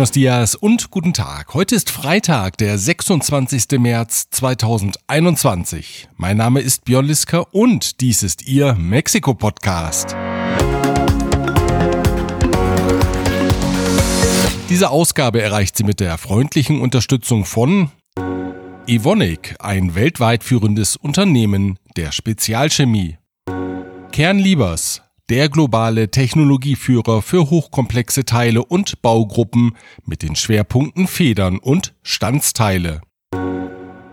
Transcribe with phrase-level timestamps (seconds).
[0.00, 1.52] Buenos dias und guten Tag.
[1.52, 3.78] Heute ist Freitag, der 26.
[3.78, 6.08] März 2021.
[6.16, 10.16] Mein Name ist Björn Liska und dies ist Ihr Mexiko-Podcast.
[14.70, 17.90] Diese Ausgabe erreicht sie mit der freundlichen Unterstützung von
[18.86, 23.18] Evonik, ein weltweit führendes Unternehmen der Spezialchemie.
[24.12, 33.00] Kernliebers, der globale Technologieführer für hochkomplexe Teile und Baugruppen mit den Schwerpunkten Federn und Standsteile.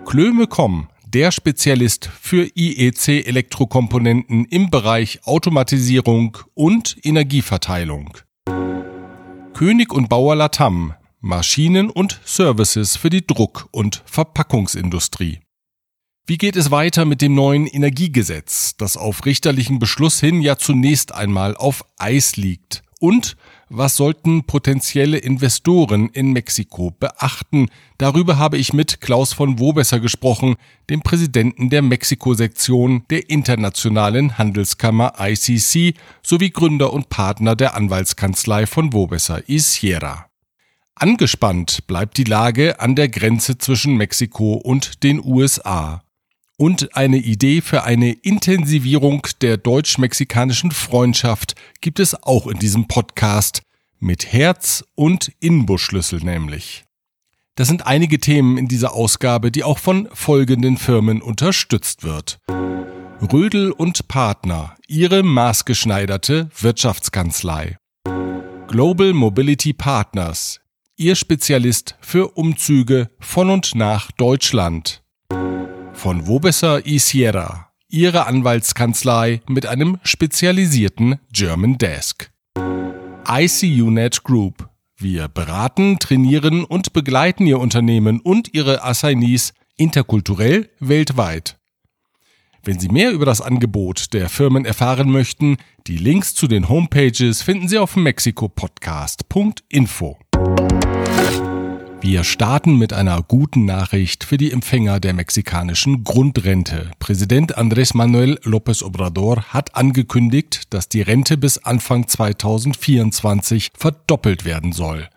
[0.06, 8.20] Klöme.com, der Spezialist für IEC-Elektrokomponenten im Bereich Automatisierung und Energieverteilung.
[9.54, 15.40] König und Bauer Latam, Maschinen und Services für die Druck- und Verpackungsindustrie.
[16.30, 21.16] Wie geht es weiter mit dem neuen Energiegesetz, das auf richterlichen Beschluss hin ja zunächst
[21.16, 22.84] einmal auf Eis liegt?
[23.00, 23.38] Und
[23.70, 27.70] was sollten potenzielle Investoren in Mexiko beachten?
[27.98, 30.58] Darüber habe ich mit Klaus von Wobesser gesprochen,
[30.90, 38.92] dem Präsidenten der Mexiko-Sektion der Internationalen Handelskammer ICC sowie Gründer und Partner der Anwaltskanzlei von
[38.92, 40.26] Wobesser Isiera.
[40.94, 46.02] Angespannt bleibt die Lage an der Grenze zwischen Mexiko und den USA
[46.58, 53.62] und eine Idee für eine Intensivierung der deutsch-mexikanischen Freundschaft gibt es auch in diesem Podcast
[54.00, 56.84] mit Herz und Inbusschlüssel nämlich.
[57.56, 62.40] Das sind einige Themen in dieser Ausgabe, die auch von folgenden Firmen unterstützt wird.
[63.32, 67.78] Rödel und Partner, ihre maßgeschneiderte Wirtschaftskanzlei.
[68.68, 70.60] Global Mobility Partners,
[70.98, 75.02] ihr Spezialist für Umzüge von und nach Deutschland
[75.98, 82.30] von Wobesser y Sierra, ihre Anwaltskanzlei mit einem spezialisierten German Desk.
[83.28, 84.70] ICUNet Group.
[84.96, 91.58] Wir beraten, trainieren und begleiten Ihr Unternehmen und Ihre Assignees interkulturell weltweit.
[92.64, 95.58] Wenn Sie mehr über das Angebot der Firmen erfahren möchten,
[95.88, 100.20] die Links zu den Homepages finden Sie auf mexikopodcast.info.
[102.10, 106.90] Wir starten mit einer guten Nachricht für die Empfänger der mexikanischen Grundrente.
[107.00, 114.72] Präsident Andrés Manuel López Obrador hat angekündigt, dass die Rente bis Anfang 2024 verdoppelt werden
[114.72, 115.10] soll.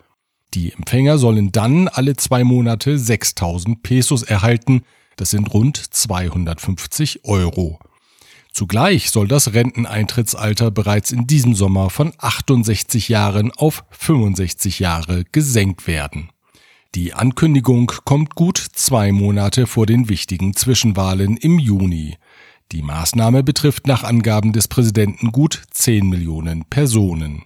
[0.53, 4.81] Die Empfänger sollen dann alle zwei Monate 6000 Pesos erhalten.
[5.15, 7.79] Das sind rund 250 Euro.
[8.51, 15.87] Zugleich soll das Renteneintrittsalter bereits in diesem Sommer von 68 Jahren auf 65 Jahre gesenkt
[15.87, 16.27] werden.
[16.93, 22.17] Die Ankündigung kommt gut zwei Monate vor den wichtigen Zwischenwahlen im Juni.
[22.73, 27.43] Die Maßnahme betrifft nach Angaben des Präsidenten gut 10 Millionen Personen.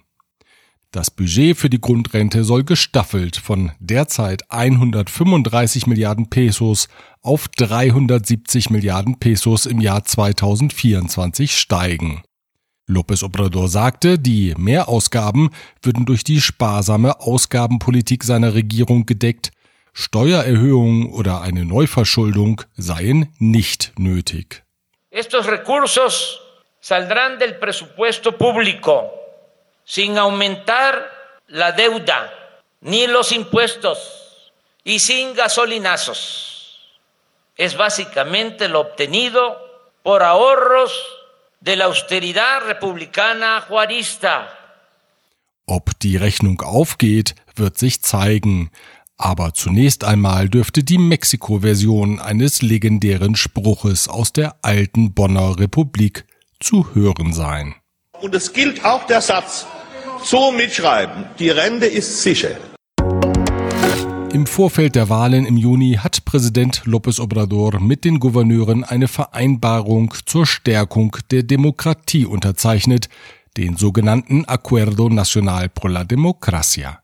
[0.90, 6.88] Das Budget für die Grundrente soll gestaffelt von derzeit 135 Milliarden Pesos
[7.22, 12.22] auf 370 Milliarden Pesos im Jahr 2024 steigen.
[12.88, 15.50] López Obrador sagte, die Mehrausgaben
[15.82, 19.50] würden durch die sparsame Ausgabenpolitik seiner Regierung gedeckt,
[19.92, 24.62] Steuererhöhungen oder eine Neuverschuldung seien nicht nötig.
[25.10, 26.38] Estos recursos
[26.80, 29.10] saldrán del presupuesto público
[29.84, 31.10] sin aumentar
[31.48, 32.30] la deuda
[32.82, 33.98] ni los impuestos
[34.84, 36.78] y sin gasolinazos.
[37.56, 39.56] Es básicamente lo obtenido
[40.02, 40.92] por ahorros
[41.60, 44.48] de la austeridad republicana juarista.
[45.66, 48.70] Ob die Rechnung aufgeht, wird sich zeigen.
[49.18, 56.26] Aber zunächst einmal dürfte die Mexiko-Version eines legendären Spruches aus der alten Bonner Republik
[56.60, 57.74] zu hören sein.
[58.20, 59.66] Und es gilt auch der Satz,
[60.22, 62.56] so mitschreiben, die Rente ist sicher.
[64.36, 70.12] Im Vorfeld der Wahlen im Juni hat Präsident López Obrador mit den Gouverneuren eine Vereinbarung
[70.26, 73.08] zur Stärkung der Demokratie unterzeichnet,
[73.56, 77.00] den sogenannten Acuerdo Nacional por la Democracia.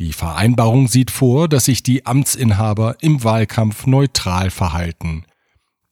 [0.00, 5.26] Die Vereinbarung sieht vor, dass sich die Amtsinhaber im Wahlkampf neutral verhalten.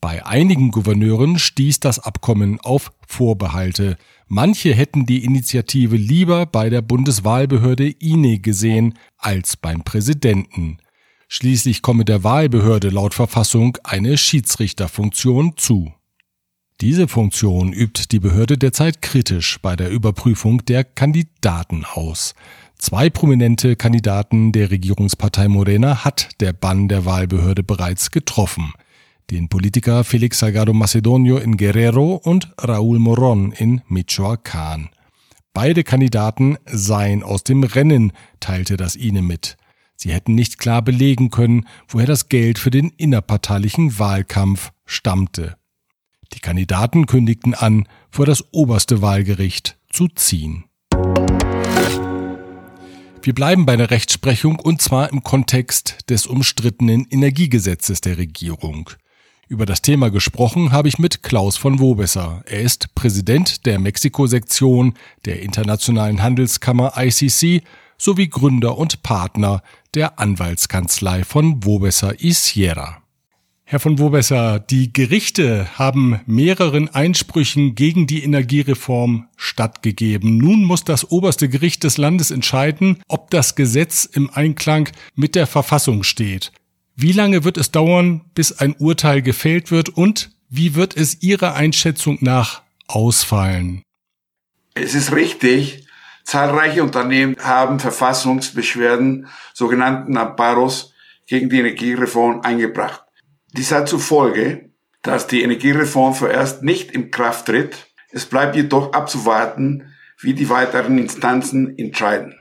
[0.01, 3.99] Bei einigen Gouverneuren stieß das Abkommen auf Vorbehalte.
[4.27, 10.79] Manche hätten die Initiative lieber bei der Bundeswahlbehörde INE gesehen als beim Präsidenten.
[11.29, 15.93] Schließlich komme der Wahlbehörde laut Verfassung eine Schiedsrichterfunktion zu.
[16.81, 22.35] Diese Funktion übt die Behörde derzeit kritisch bei der Überprüfung der Kandidaten aus.
[22.79, 28.73] Zwei prominente Kandidaten der Regierungspartei Morena hat der Bann der Wahlbehörde bereits getroffen
[29.35, 34.91] den Politiker Felix Salgado Macedonio in Guerrero und Raúl Morón in Michoacán.
[35.53, 39.57] Beide Kandidaten seien aus dem Rennen, teilte das INE mit.
[39.97, 45.57] Sie hätten nicht klar belegen können, woher das Geld für den innerparteilichen Wahlkampf stammte.
[46.33, 50.65] Die Kandidaten kündigten an, vor das oberste Wahlgericht zu ziehen.
[53.23, 58.91] Wir bleiben bei der Rechtsprechung und zwar im Kontext des umstrittenen Energiegesetzes der Regierung.
[59.49, 62.43] Über das Thema gesprochen habe ich mit Klaus von Wobesser.
[62.47, 64.95] Er ist Präsident der Mexiko-Sektion
[65.27, 67.63] der Internationalen Handelskammer ICC
[67.99, 69.63] sowie Gründer und Partner
[69.95, 73.03] der Anwaltskanzlei von Wobesser y Sierra.
[73.67, 80.37] Herr von Wobesser, die Gerichte haben mehreren Einsprüchen gegen die Energiereform stattgegeben.
[80.37, 85.47] Nun muss das oberste Gericht des Landes entscheiden, ob das Gesetz im Einklang mit der
[85.47, 86.53] Verfassung steht.
[86.97, 91.55] Wie lange wird es dauern, bis ein Urteil gefällt wird und wie wird es Ihrer
[91.55, 93.83] Einschätzung nach ausfallen?
[94.75, 95.89] Es ist richtig,
[96.23, 100.93] zahlreiche Unternehmen haben Verfassungsbeschwerden, sogenannten Amparos,
[101.27, 103.03] gegen die Energiereform eingebracht.
[103.53, 104.71] Dies hat zur Folge,
[105.03, 107.89] dass die Energiereform vorerst nicht in Kraft tritt.
[108.11, 112.39] Es bleibt jedoch abzuwarten, wie die weiteren Instanzen entscheiden.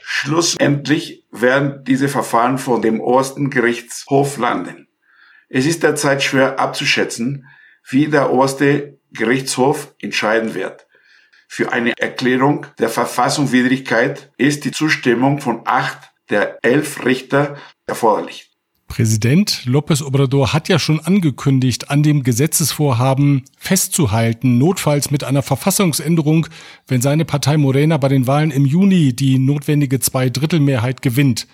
[0.00, 4.86] Schlussendlich werden diese Verfahren vor dem obersten Gerichtshof landen.
[5.48, 7.46] Es ist derzeit schwer abzuschätzen,
[7.88, 10.86] wie der oberste Gerichtshof entscheiden wird.
[11.48, 17.56] Für eine Erklärung der Verfassungswidrigkeit ist die Zustimmung von acht der elf Richter
[17.86, 18.51] erforderlich.
[18.92, 26.46] Präsident López Obrador hat ja schon angekündigt, an dem Gesetzesvorhaben festzuhalten, notfalls mit einer Verfassungsänderung,
[26.88, 31.48] wenn seine Partei Morena bei den Wahlen im Juni die notwendige Zweidrittelmehrheit gewinnt.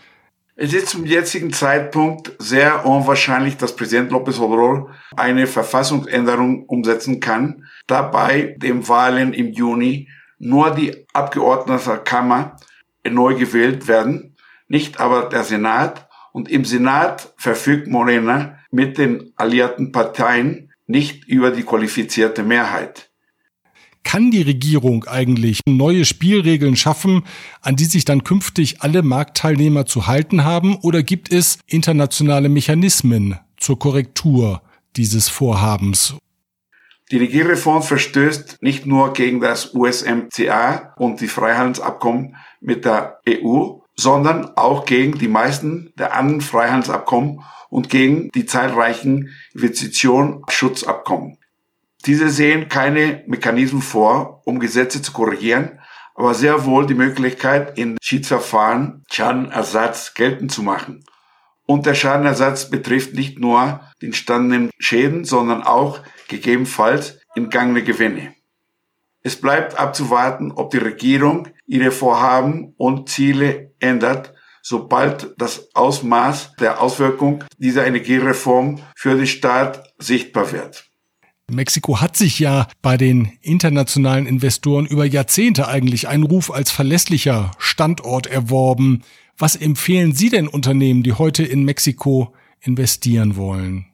[0.57, 7.67] Es ist zum jetzigen Zeitpunkt sehr unwahrscheinlich, dass Präsident López Obrador eine Verfassungsänderung umsetzen kann,
[7.87, 10.09] da bei den Wahlen im Juni
[10.41, 12.57] nur die Abgeordneten der Kammer
[13.09, 14.35] neu gewählt werden,
[14.67, 21.51] nicht aber der Senat und im Senat verfügt Morena mit den alliierten Parteien nicht über
[21.51, 23.11] die qualifizierte Mehrheit.
[24.05, 27.25] Kann die Regierung eigentlich neue Spielregeln schaffen,
[27.61, 33.39] an die sich dann künftig alle Marktteilnehmer zu halten haben, oder gibt es internationale Mechanismen
[33.59, 34.63] zur Korrektur
[34.97, 36.15] dieses Vorhabens?
[37.11, 44.57] Die Regierreform verstößt nicht nur gegen das USMCA und die Freihandelsabkommen mit der EU, sondern
[44.57, 51.39] auch gegen die meisten der anderen Freihandelsabkommen und gegen die zahlreichen Investitionsschutzabkommen.
[52.07, 55.81] Diese sehen keine Mechanismen vor, um Gesetze zu korrigieren,
[56.15, 61.05] aber sehr wohl die Möglichkeit, in Schiedsverfahren Schadenersatz geltend zu machen.
[61.67, 68.33] Und der Schadenersatz betrifft nicht nur die entstandenen Schäden, sondern auch gegebenenfalls entgangene Gewinne.
[69.23, 76.83] Es bleibt abzuwarten, ob die Regierung ihre Vorhaben und Ziele ändert, sobald das Ausmaß der
[76.83, 80.85] Auswirkung dieser Energiereform für den Staat sichtbar wird.
[81.51, 87.53] Mexiko hat sich ja bei den internationalen Investoren über Jahrzehnte eigentlich einen Ruf als verlässlicher
[87.59, 89.03] Standort erworben.
[89.39, 93.87] Was empfehlen Sie denn Unternehmen, die heute in Mexiko investieren wollen?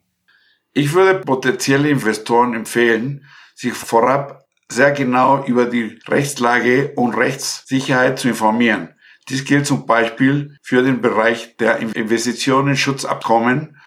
[0.73, 8.29] Ich würde potenzielle Investoren empfehlen, sich vorab sehr genau über die Rechtslage und Rechtssicherheit zu
[8.29, 8.89] informieren.
[9.29, 13.77] Dies gilt zum Beispiel für den Bereich der Investitionenschutzabkommen.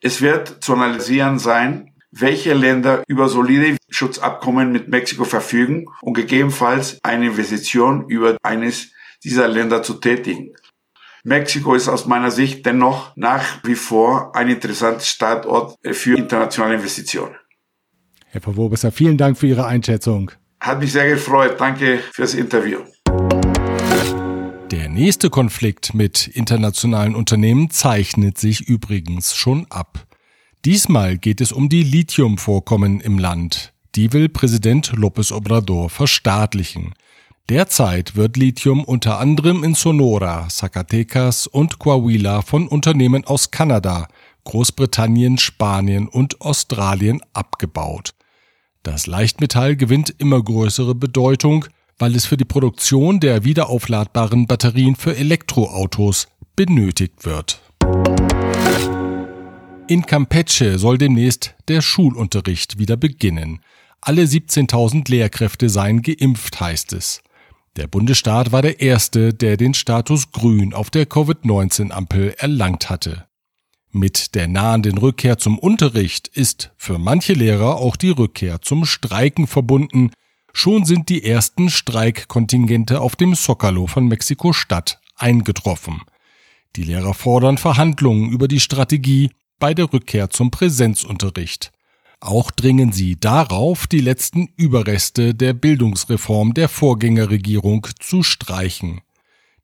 [0.00, 6.98] Es wird zu analysieren sein, welche Länder über solide Schutzabkommen mit Mexiko verfügen und gegebenenfalls
[7.02, 8.92] eine Investition über eines
[9.24, 10.54] dieser Länder zu tätigen.
[11.24, 17.36] Mexiko ist aus meiner Sicht dennoch nach wie vor ein interessanter Standort für internationale Investitionen.
[18.32, 20.30] Herr Verwobesser, vielen Dank für Ihre Einschätzung.
[20.58, 21.56] Hat mich sehr gefreut.
[21.58, 22.78] Danke fürs Interview.
[24.70, 30.06] Der nächste Konflikt mit internationalen Unternehmen zeichnet sich übrigens schon ab.
[30.64, 33.74] Diesmal geht es um die Lithiumvorkommen im Land.
[33.96, 36.94] Die will Präsident López Obrador verstaatlichen.
[37.50, 44.08] Derzeit wird Lithium unter anderem in Sonora, Zacatecas und Coahuila von Unternehmen aus Kanada,
[44.44, 48.14] Großbritannien, Spanien und Australien abgebaut.
[48.82, 51.66] Das Leichtmetall gewinnt immer größere Bedeutung,
[51.98, 57.60] weil es für die Produktion der wiederaufladbaren Batterien für Elektroautos benötigt wird.
[59.86, 63.60] In Campeche soll demnächst der Schulunterricht wieder beginnen.
[64.00, 67.22] Alle 17.000 Lehrkräfte seien geimpft, heißt es.
[67.76, 73.26] Der Bundesstaat war der erste, der den Status Grün auf der Covid-19-Ampel erlangt hatte.
[73.92, 79.46] Mit der nahenden Rückkehr zum Unterricht ist für manche Lehrer auch die Rückkehr zum Streiken
[79.46, 80.10] verbunden,
[80.52, 86.02] Schon sind die ersten Streikkontingente auf dem Zocalo von Mexiko-Stadt eingetroffen.
[86.76, 91.72] Die Lehrer fordern Verhandlungen über die Strategie bei der Rückkehr zum Präsenzunterricht.
[92.20, 99.00] Auch dringen sie darauf, die letzten Überreste der Bildungsreform der Vorgängerregierung zu streichen.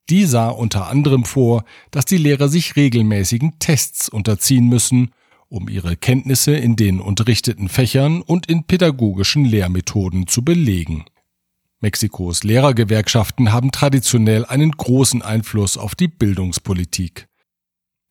[0.09, 5.11] Die sah unter anderem vor, dass die Lehrer sich regelmäßigen Tests unterziehen müssen,
[5.49, 11.05] um ihre Kenntnisse in den unterrichteten Fächern und in pädagogischen Lehrmethoden zu belegen.
[11.79, 17.27] Mexikos Lehrergewerkschaften haben traditionell einen großen Einfluss auf die Bildungspolitik.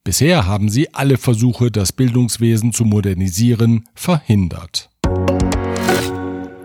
[0.05, 4.89] Bisher haben sie alle Versuche, das Bildungswesen zu modernisieren, verhindert.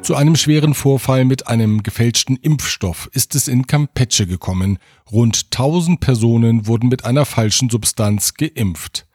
[0.04, 4.78] Zu einem schweren Vorfall mit einem gefälschten Impfstoff ist es in Campeche gekommen.
[5.10, 9.08] Rund 1000 Personen wurden mit einer falschen Substanz geimpft.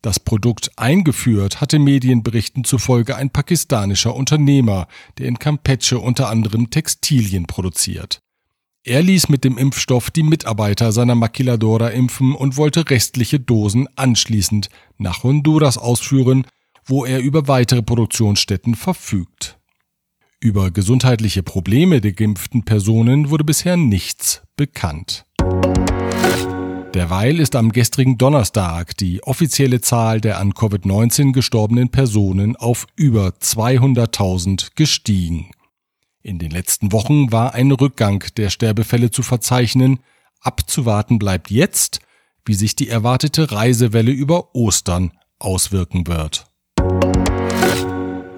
[0.00, 7.44] Das Produkt eingeführt hatte Medienberichten zufolge ein pakistanischer Unternehmer, der in Campeche unter anderem Textilien
[7.46, 8.22] produziert.
[8.84, 14.70] Er ließ mit dem Impfstoff die Mitarbeiter seiner Maquiladora impfen und wollte restliche Dosen anschließend
[14.96, 16.46] nach Honduras ausführen,
[16.86, 19.58] wo er über weitere Produktionsstätten verfügt.
[20.42, 25.24] Über gesundheitliche Probleme der geimpften Personen wurde bisher nichts bekannt.
[26.94, 33.28] Derweil ist am gestrigen Donnerstag die offizielle Zahl der an Covid-19 gestorbenen Personen auf über
[33.28, 35.52] 200.000 gestiegen.
[36.22, 40.00] In den letzten Wochen war ein Rückgang der Sterbefälle zu verzeichnen.
[40.40, 42.00] Abzuwarten bleibt jetzt,
[42.44, 46.51] wie sich die erwartete Reisewelle über Ostern auswirken wird.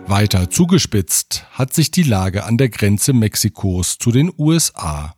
[0.06, 5.14] Weiter zugespitzt hat sich die Lage an der Grenze Mexikos zu den USA.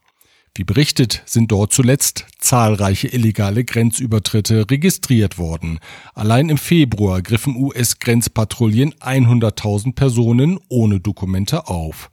[0.54, 5.80] Wie berichtet, sind dort zuletzt zahlreiche illegale Grenzübertritte registriert worden.
[6.14, 12.10] Allein im Februar griffen US-Grenzpatrouillen 100.000 Personen ohne Dokumente auf.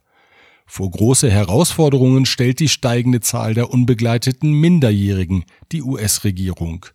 [0.66, 6.86] Vor große Herausforderungen stellt die steigende Zahl der unbegleiteten Minderjährigen die US-Regierung.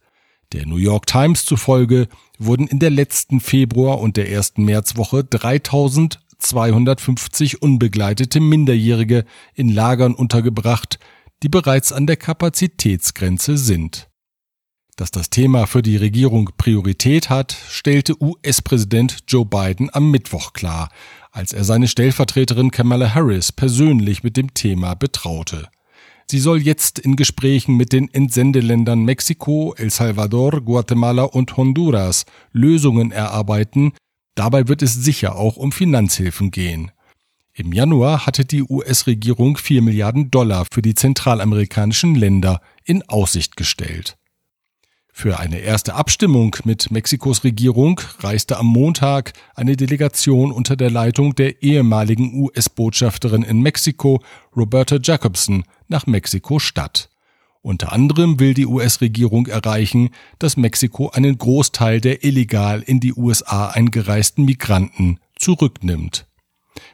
[0.52, 2.08] Der New York Times zufolge
[2.40, 10.98] wurden in der letzten Februar- und der ersten Märzwoche 3250 unbegleitete Minderjährige in Lagern untergebracht,
[11.44, 14.10] die bereits an der Kapazitätsgrenze sind.
[14.96, 20.90] Dass das Thema für die Regierung Priorität hat, stellte US-Präsident Joe Biden am Mittwoch klar,
[21.32, 25.70] als er seine Stellvertreterin Kamala Harris persönlich mit dem Thema betraute.
[26.32, 33.12] Sie soll jetzt in Gesprächen mit den Entsendeländern Mexiko, El Salvador, Guatemala und Honduras Lösungen
[33.12, 33.94] erarbeiten.
[34.36, 36.92] Dabei wird es sicher auch um Finanzhilfen gehen.
[37.52, 44.19] Im Januar hatte die US-Regierung 4 Milliarden Dollar für die zentralamerikanischen Länder in Aussicht gestellt.
[45.20, 51.36] Für eine erste Abstimmung mit Mexikos Regierung reiste am Montag eine Delegation unter der Leitung
[51.36, 54.24] der ehemaligen US-Botschafterin in Mexiko,
[54.56, 57.10] Roberta Jacobson, nach Mexiko-Stadt.
[57.62, 63.72] Unter anderem will die US-Regierung erreichen, dass Mexiko einen Großteil der illegal in die USA
[63.72, 66.28] eingereisten Migranten zurücknimmt.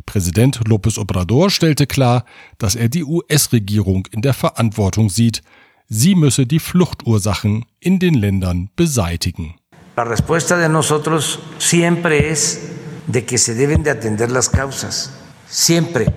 [0.07, 2.25] Präsident López Obrador stellte klar,
[2.57, 5.43] dass er die US-Regierung in der Verantwortung sieht,
[5.87, 9.55] Sie müsse die Fluchtursachen in den Ländern beseitigen.
[9.95, 12.59] La respuesta de nosotros siempre es
[13.07, 15.11] de que se deben de atender las causas.
[15.47, 16.07] Siempre.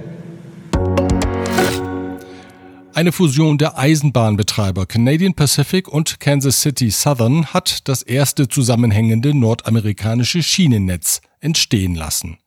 [2.94, 10.42] Eine Fusion der Eisenbahnbetreiber Canadian Pacific und Kansas City Southern hat das erste zusammenhängende nordamerikanische
[10.42, 12.38] Schienennetz entstehen lassen.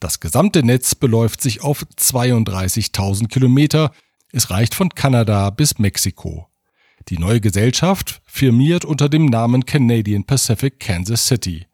[0.00, 3.92] Das gesamte Netz beläuft sich auf 32.000 Kilometer.
[4.30, 6.47] Es reicht von Kanada bis Mexiko.
[7.08, 11.66] Die neue Gesellschaft firmiert unter dem Namen Canadian Pacific Kansas City.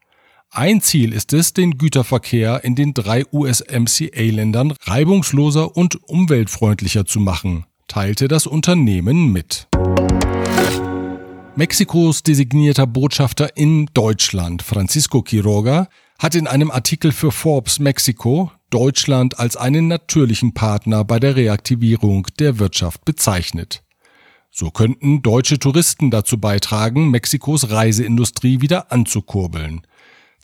[0.51, 7.67] Ein Ziel ist es, den Güterverkehr in den drei USMCA-Ländern reibungsloser und umweltfreundlicher zu machen,
[7.89, 9.67] teilte das Unternehmen mit.
[11.57, 15.89] Mexikos designierter Botschafter in Deutschland, Francisco Quiroga,
[16.21, 22.29] hat in einem Artikel für Forbes Mexiko Deutschland als einen natürlichen Partner bei der Reaktivierung
[22.39, 23.84] der Wirtschaft bezeichnet.
[24.57, 29.85] So könnten deutsche Touristen dazu beitragen, Mexikos Reiseindustrie wieder anzukurbeln.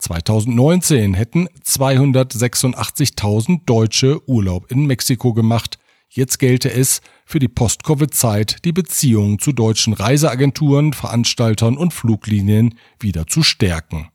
[0.00, 5.78] 2019 hätten 286.000 Deutsche Urlaub in Mexiko gemacht.
[6.08, 13.28] Jetzt gelte es, für die Post-Covid-Zeit die Beziehungen zu deutschen Reiseagenturen, Veranstaltern und Fluglinien wieder
[13.28, 14.08] zu stärken.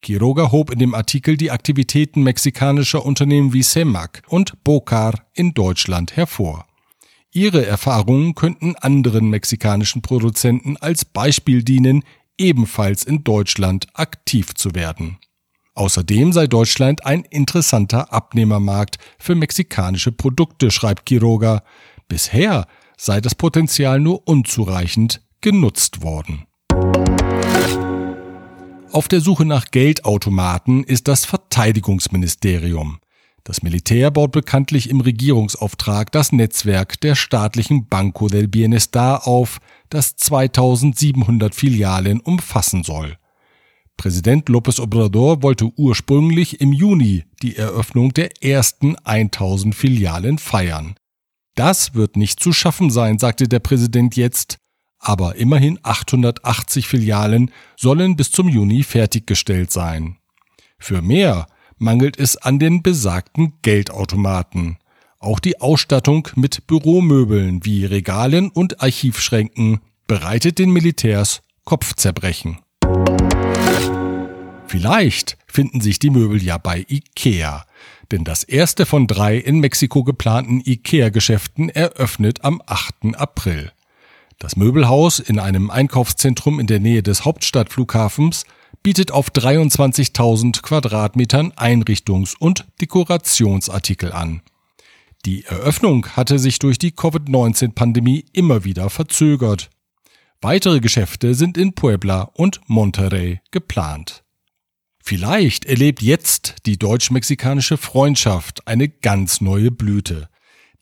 [0.00, 6.14] Quiroga hob in dem Artikel die Aktivitäten mexikanischer Unternehmen wie CEMAC und Bocar in Deutschland
[6.14, 6.67] hervor.
[7.38, 12.02] Ihre Erfahrungen könnten anderen mexikanischen Produzenten als Beispiel dienen,
[12.36, 15.18] ebenfalls in Deutschland aktiv zu werden.
[15.76, 21.62] Außerdem sei Deutschland ein interessanter Abnehmermarkt für mexikanische Produkte, schreibt Quiroga.
[22.08, 22.66] Bisher
[22.96, 26.42] sei das Potenzial nur unzureichend genutzt worden.
[28.90, 32.98] Auf der Suche nach Geldautomaten ist das Verteidigungsministerium.
[33.48, 40.16] Das Militär baut bekanntlich im Regierungsauftrag das Netzwerk der staatlichen Banco del Bienestar auf, das
[40.16, 43.16] 2700 Filialen umfassen soll.
[43.96, 50.96] Präsident López Obrador wollte ursprünglich im Juni die Eröffnung der ersten 1000 Filialen feiern.
[51.54, 54.58] Das wird nicht zu schaffen sein, sagte der Präsident jetzt,
[54.98, 60.18] aber immerhin 880 Filialen sollen bis zum Juni fertiggestellt sein.
[60.78, 61.46] Für mehr
[61.78, 64.78] mangelt es an den besagten Geldautomaten.
[65.18, 72.58] Auch die Ausstattung mit Büromöbeln wie Regalen und Archivschränken bereitet den Militärs Kopfzerbrechen.
[74.66, 77.64] Vielleicht finden sich die Möbel ja bei IKEA,
[78.10, 83.16] denn das erste von drei in Mexiko geplanten IKEA-Geschäften eröffnet am 8.
[83.16, 83.72] April.
[84.38, 88.44] Das Möbelhaus in einem Einkaufszentrum in der Nähe des Hauptstadtflughafens
[88.82, 94.42] bietet auf 23.000 Quadratmetern Einrichtungs- und Dekorationsartikel an.
[95.26, 99.70] Die Eröffnung hatte sich durch die Covid-19-Pandemie immer wieder verzögert.
[100.40, 104.22] Weitere Geschäfte sind in Puebla und Monterrey geplant.
[105.02, 110.28] Vielleicht erlebt jetzt die deutsch-mexikanische Freundschaft eine ganz neue Blüte.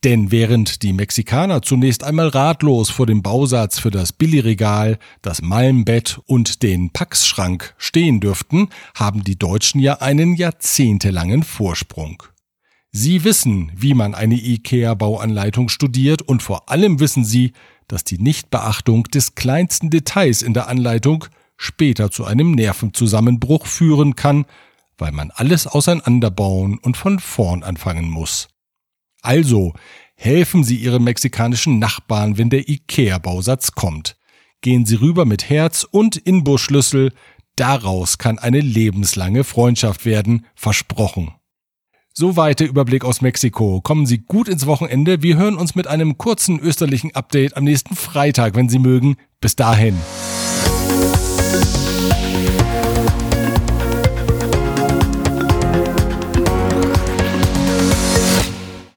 [0.04, 6.20] Denn während die Mexikaner zunächst einmal ratlos vor dem Bausatz für das Billigregal, das Malmbett
[6.26, 12.22] und den Packschrank stehen dürften, haben die Deutschen ja einen jahrzehntelangen Vorsprung.
[12.92, 17.52] Sie wissen, wie man eine IKEA-Bauanleitung studiert und vor allem wissen sie,
[17.88, 21.26] dass die Nichtbeachtung des kleinsten Details in der Anleitung
[21.56, 24.46] später zu einem Nervenzusammenbruch führen kann,
[24.98, 28.48] weil man alles auseinanderbauen und von vorn anfangen muss.
[29.26, 29.74] Also
[30.14, 34.16] helfen Sie Ihrem mexikanischen Nachbarn, wenn der IKEA-Bausatz kommt.
[34.60, 37.12] Gehen Sie rüber mit Herz und Inbusschlüssel,
[37.56, 41.32] daraus kann eine lebenslange Freundschaft werden, versprochen.
[42.12, 43.80] Soweit der Überblick aus Mexiko.
[43.82, 45.22] Kommen Sie gut ins Wochenende.
[45.22, 49.16] Wir hören uns mit einem kurzen österlichen Update am nächsten Freitag, wenn Sie mögen.
[49.40, 49.96] Bis dahin.